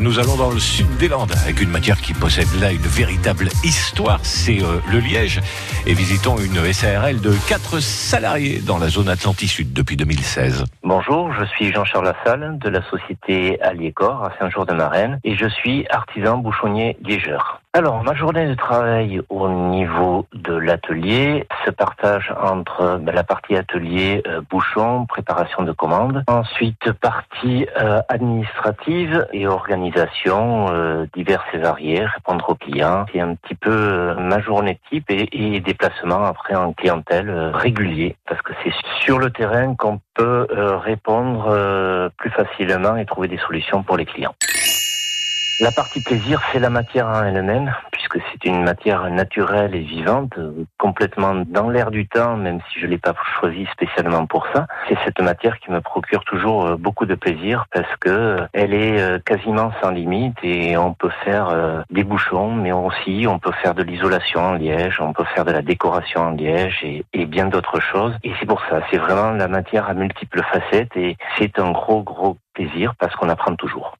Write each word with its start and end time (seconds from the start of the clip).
Nous 0.00 0.18
allons 0.18 0.36
dans 0.36 0.50
le 0.50 0.58
sud 0.58 0.96
des 0.96 1.08
Landes 1.08 1.34
avec 1.42 1.60
une 1.60 1.68
matière 1.68 2.00
qui 2.00 2.14
possède 2.14 2.48
là 2.58 2.72
une 2.72 2.78
véritable 2.78 3.48
histoire, 3.62 4.18
c'est 4.22 4.62
euh, 4.62 4.80
le 4.90 4.98
Liège. 4.98 5.42
Et 5.86 5.92
visitons 5.92 6.38
une 6.38 6.72
SARL 6.72 7.20
de 7.20 7.34
4 7.46 7.80
salariés 7.80 8.60
dans 8.66 8.78
la 8.78 8.88
zone 8.88 9.10
Atlantique 9.10 9.50
Sud 9.50 9.74
depuis 9.74 9.96
2016. 9.96 10.64
Bonjour, 10.84 11.30
je 11.34 11.44
suis 11.44 11.70
Jean-Charles 11.70 12.06
Lassalle 12.06 12.58
de 12.58 12.70
la 12.70 12.80
société 12.88 13.60
Alliécor 13.60 14.24
à 14.24 14.32
Saint-Jour-de-Marenne 14.38 15.20
et 15.22 15.36
je 15.36 15.46
suis 15.46 15.86
artisan 15.90 16.38
bouchonnier 16.38 16.96
liégeur. 17.04 17.60
Alors, 17.72 18.02
ma 18.02 18.14
journée 18.14 18.48
de 18.48 18.54
travail 18.54 19.22
au 19.28 19.48
niveau 19.48 20.26
de 20.34 20.54
l'atelier 20.54 21.46
se 21.64 21.70
partage 21.70 22.34
entre 22.42 22.98
ben, 23.00 23.14
la 23.14 23.22
partie 23.22 23.54
atelier 23.54 24.24
euh, 24.26 24.40
bouchon, 24.50 25.06
préparation 25.06 25.62
de 25.62 25.70
commandes, 25.70 26.24
ensuite 26.26 26.90
partie 26.90 27.68
euh, 27.80 28.02
administrative 28.08 29.24
et 29.32 29.46
organisation 29.46 30.66
euh, 30.72 31.06
diverses 31.14 31.46
et 31.52 31.58
variées, 31.58 32.04
répondre 32.04 32.44
aux 32.48 32.56
clients. 32.56 33.06
C'est 33.12 33.20
un 33.20 33.36
petit 33.36 33.54
peu 33.54 33.70
euh, 33.70 34.14
ma 34.16 34.40
journée 34.40 34.80
type 34.90 35.08
et, 35.08 35.28
et 35.30 35.60
déplacement 35.60 36.24
après 36.24 36.56
en 36.56 36.72
clientèle 36.72 37.30
régulier 37.54 38.16
parce 38.26 38.42
que 38.42 38.52
c'est 38.64 38.74
sur 39.00 39.20
le 39.20 39.30
terrain 39.30 39.76
qu'on 39.76 40.00
peut 40.14 40.48
répondre 40.50 42.10
plus 42.16 42.30
facilement 42.30 42.96
et 42.96 43.06
trouver 43.06 43.28
des 43.28 43.38
solutions 43.38 43.84
pour 43.84 43.96
les 43.96 44.06
clients. 44.06 44.34
La 45.60 45.70
partie 45.70 46.00
plaisir, 46.00 46.40
c'est 46.50 46.58
la 46.58 46.70
matière 46.70 47.06
en 47.06 47.22
elle-même, 47.22 47.70
puisque 47.92 48.18
c'est 48.32 48.46
une 48.46 48.62
matière 48.62 49.10
naturelle 49.10 49.74
et 49.74 49.80
vivante, 49.80 50.32
euh, 50.38 50.64
complètement 50.78 51.34
dans 51.34 51.68
l'air 51.68 51.90
du 51.90 52.08
temps, 52.08 52.34
même 52.38 52.60
si 52.72 52.80
je 52.80 52.86
l'ai 52.86 52.96
pas 52.96 53.12
choisi 53.38 53.66
spécialement 53.70 54.24
pour 54.24 54.46
ça. 54.54 54.66
C'est 54.88 54.96
cette 55.04 55.20
matière 55.20 55.58
qui 55.58 55.70
me 55.70 55.82
procure 55.82 56.24
toujours 56.24 56.64
euh, 56.64 56.76
beaucoup 56.76 57.04
de 57.04 57.14
plaisir 57.14 57.66
parce 57.74 57.94
que 58.00 58.08
euh, 58.08 58.46
elle 58.54 58.72
est 58.72 59.22
quasiment 59.26 59.70
sans 59.82 59.90
limite 59.90 60.38
et 60.42 60.78
on 60.78 60.94
peut 60.94 61.12
faire 61.26 61.84
des 61.90 62.04
bouchons, 62.04 62.52
mais 62.52 62.72
aussi 62.72 63.26
on 63.28 63.38
peut 63.38 63.52
faire 63.62 63.74
de 63.74 63.82
l'isolation 63.82 64.40
en 64.40 64.52
liège, 64.54 64.98
on 64.98 65.12
peut 65.12 65.24
faire 65.34 65.44
de 65.44 65.52
la 65.52 65.60
décoration 65.60 66.22
en 66.22 66.30
liège 66.30 66.82
et 67.12 67.26
bien 67.26 67.46
d'autres 67.46 67.80
choses. 67.80 68.14
Et 68.24 68.32
c'est 68.40 68.46
pour 68.46 68.62
ça, 68.70 68.80
c'est 68.90 68.98
vraiment 68.98 69.32
la 69.32 69.48
matière 69.48 69.90
à 69.90 69.94
multiples 69.94 70.42
facettes 70.42 70.96
et 70.96 71.18
c'est 71.36 71.58
un 71.58 71.70
gros 71.72 72.02
gros 72.02 72.38
plaisir 72.54 72.94
parce 72.98 73.14
qu'on 73.16 73.28
apprend 73.28 73.54
toujours. 73.56 73.94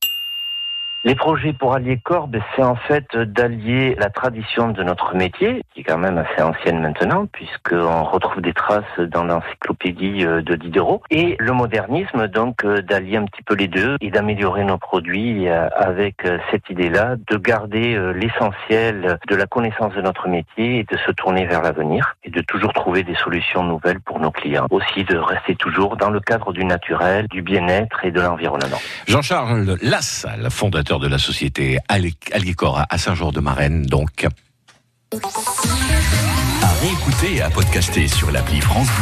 Les 1.03 1.15
projets 1.15 1.55
pour 1.55 1.73
allier 1.73 1.99
Corbe, 2.05 2.37
c'est 2.55 2.63
en 2.63 2.77
fait 2.77 3.17
d'allier 3.17 3.97
la 3.99 4.11
tradition 4.11 4.69
de 4.69 4.83
notre 4.83 5.15
métier, 5.15 5.63
qui 5.73 5.81
est 5.81 5.85
quand 5.85 5.97
même 5.97 6.19
assez 6.19 6.43
ancienne 6.43 6.79
maintenant, 6.83 7.25
puisqu'on 7.33 8.05
retrouve 8.05 8.43
des 8.43 8.53
traces 8.53 8.99
dans 8.99 9.25
l'encyclopédie 9.25 10.27
euh, 10.27 10.43
de 10.43 10.57
Diderot, 10.57 11.01
et 11.09 11.37
le 11.39 11.53
modernisme, 11.55 12.29
donc 12.29 12.67
euh, 12.67 12.83
d'allier 12.83 13.17
un 13.17 13.25
petit 13.25 13.43
peu 13.43 13.55
les 13.55 13.67
deux 13.67 13.97
et 14.03 14.11
d'améliorer 14.11 14.63
nos 14.65 14.77
produits 14.77 15.49
euh, 15.49 15.71
avec 15.75 16.17
cette 16.51 16.69
idée-là, 16.69 17.17
de 17.31 17.37
garder 17.39 17.99
l'essentiel 18.15 19.19
de 19.27 19.35
la 19.35 19.47
connaissance 19.47 19.95
de 19.95 20.03
notre 20.03 20.29
métier 20.29 20.81
et 20.81 20.85
de 20.85 20.99
se 20.99 21.13
tourner 21.13 21.47
vers 21.47 21.63
l'avenir 21.63 22.15
et 22.25 22.31
de 22.31 22.43
toujours 22.43 22.75
trouver 22.75 23.05
des 23.05 23.15
solutions 23.15 23.65
nouvelles 23.65 24.01
pour 24.01 24.21
nos 24.21 24.31
clients. 24.31 24.67
Aussi 24.71 25.05
de 25.05 25.17
rester 25.17 25.55
toujours 25.55 25.97
dans 25.97 26.11
le 26.11 26.21
cadre 26.21 26.53
du 26.53 26.65
naturel, 26.65 27.27
du 27.29 27.41
bien-être 27.41 28.05
et 28.05 28.11
de 28.11 28.21
l'environnement. 28.21 28.79
Jean-Charles 29.09 29.79
Lassalle, 29.81 30.51
fondateur 30.51 30.90
de 30.99 31.07
la 31.07 31.19
société 31.19 31.79
Alliécor 31.89 32.83
à 32.89 32.99
Saint-Jean-de-Marenne, 32.99 33.87
donc. 33.87 34.27
À 36.63 36.73
réécouter 36.81 37.37
et 37.37 37.43
à 37.43 37.51
podcaster 37.51 38.09
sur 38.09 38.31
l'appli 38.31 38.61
France 38.61 38.89
Bleu. 38.89 38.99